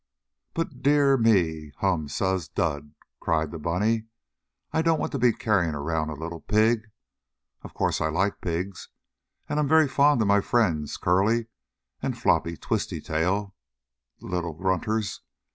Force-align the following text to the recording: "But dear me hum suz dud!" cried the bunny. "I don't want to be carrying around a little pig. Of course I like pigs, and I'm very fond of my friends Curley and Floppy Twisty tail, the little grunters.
"But 0.55 0.81
dear 0.81 1.15
me 1.15 1.73
hum 1.77 2.07
suz 2.09 2.47
dud!" 2.47 2.95
cried 3.19 3.51
the 3.51 3.59
bunny. 3.59 4.05
"I 4.73 4.81
don't 4.81 4.99
want 4.99 5.11
to 5.11 5.19
be 5.19 5.31
carrying 5.31 5.75
around 5.75 6.09
a 6.09 6.15
little 6.15 6.41
pig. 6.41 6.89
Of 7.61 7.75
course 7.75 8.01
I 8.01 8.09
like 8.09 8.41
pigs, 8.41 8.89
and 9.47 9.59
I'm 9.59 9.67
very 9.67 9.87
fond 9.87 10.19
of 10.23 10.27
my 10.27 10.41
friends 10.41 10.97
Curley 10.97 11.49
and 12.01 12.17
Floppy 12.19 12.57
Twisty 12.57 12.99
tail, 12.99 13.53
the 14.19 14.25
little 14.25 14.53
grunters. 14.53 15.21